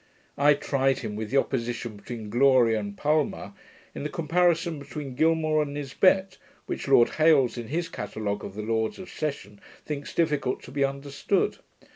I 0.39 0.55
tried 0.55 0.97
him 1.05 1.15
with 1.15 1.29
the 1.29 1.37
opposition 1.37 1.95
between 1.95 2.31
gloria 2.31 2.79
and 2.79 2.97
palma, 2.97 3.53
in 3.93 4.01
the 4.01 4.09
comparison 4.09 4.79
between 4.79 5.13
Gilmour 5.13 5.61
and 5.61 5.75
Nisbet, 5.75 6.39
which 6.65 6.87
Lord 6.87 7.09
Hailes, 7.17 7.55
in 7.55 7.67
his 7.67 7.87
Catalogue 7.87 8.43
of 8.43 8.55
the 8.55 8.63
Lords 8.63 8.97
of 8.97 9.11
Session, 9.11 9.61
thinks 9.85 10.15
difficult 10.15 10.63
to 10.63 10.71
be 10.71 10.83
understood. 10.83 11.59